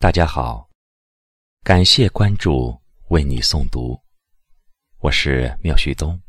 [0.00, 0.70] 大家好，
[1.64, 4.00] 感谢关注，为你诵读，
[4.98, 6.22] 我是妙旭东，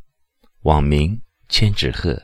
[0.62, 2.20] 网名千纸鹤。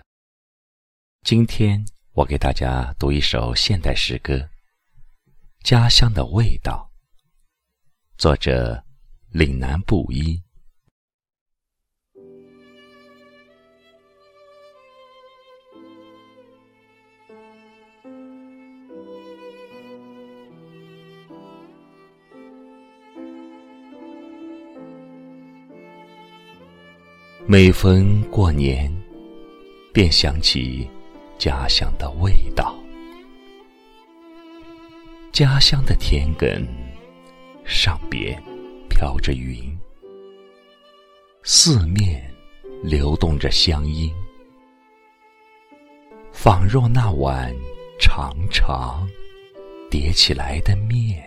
[1.21, 4.34] 今天我给大家读一首现代诗歌
[5.62, 6.92] 《家乡的味道》，
[8.17, 8.83] 作者
[9.29, 10.44] 岭南布衣。
[27.48, 28.91] 每逢过年，
[29.94, 30.90] 便想起
[31.38, 32.76] 家乡的味道。
[35.31, 36.66] 家乡的田埂
[37.63, 38.41] 上边
[38.89, 39.77] 飘着云，
[41.44, 42.34] 四面
[42.81, 44.12] 流动着乡音，
[46.31, 47.55] 仿若那碗
[48.00, 49.08] 长长
[49.91, 51.23] 叠起来的面，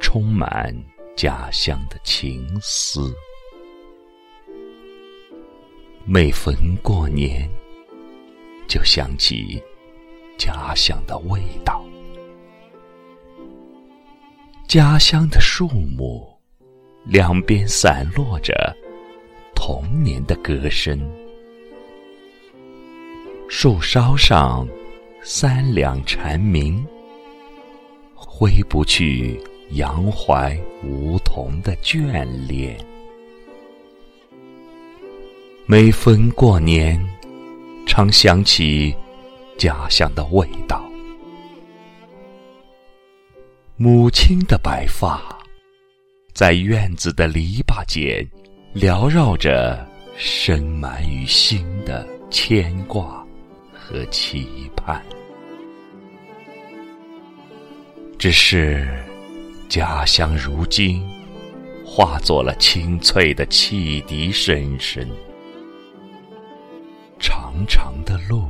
[0.00, 0.74] 充满
[1.14, 3.14] 家乡的情思。
[6.14, 7.48] 每逢过年，
[8.68, 9.58] 就想起
[10.36, 11.82] 家乡的味道。
[14.68, 16.30] 家乡的树木
[17.06, 18.76] 两边散落着
[19.54, 21.00] 童年的歌声，
[23.48, 24.68] 树梢上
[25.22, 26.86] 三两蝉鸣，
[28.14, 30.54] 挥不去杨怀
[30.84, 32.78] 梧桐的眷恋。
[35.64, 37.00] 每逢过年，
[37.86, 38.94] 常想起
[39.56, 40.84] 家乡的味道。
[43.76, 45.22] 母亲的白发，
[46.34, 48.28] 在院子的篱笆间
[48.74, 53.24] 缭绕着深埋于心的牵挂
[53.72, 55.00] 和期盼。
[58.18, 58.86] 只是
[59.68, 61.02] 家乡如今
[61.86, 65.08] 化作了清脆的汽笛声声。
[67.52, 68.44] 长长的路，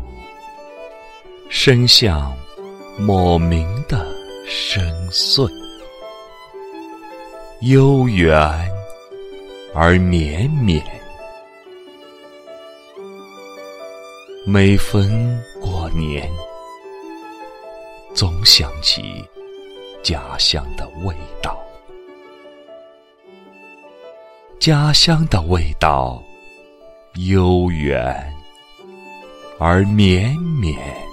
[1.49, 2.33] 伸向
[2.99, 4.07] 莫名的
[4.47, 5.51] 深邃，
[7.63, 8.31] 悠远
[9.75, 10.83] 而绵绵。
[14.47, 16.31] 每逢过年，
[18.15, 19.25] 总想起
[20.03, 21.61] 家乡的味道，
[24.61, 26.23] 家乡的味道，
[27.15, 28.33] 悠远。
[29.65, 31.12] 而绵绵。